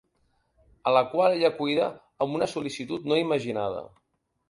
A 0.91 0.93
la 0.95 1.03
qual 1.11 1.35
ella 1.35 1.53
cuida 1.61 1.91
amb 2.27 2.41
una 2.41 2.51
sol·licitud 2.57 3.09
no 3.13 3.25
imaginada. 3.25 3.89